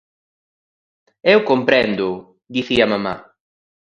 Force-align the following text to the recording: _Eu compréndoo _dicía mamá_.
_Eu 1.33 1.39
compréndoo 1.49 2.15
_dicía 2.55 2.85
mamá_. 2.93 3.15